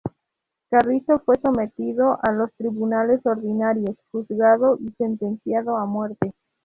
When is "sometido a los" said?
1.39-2.51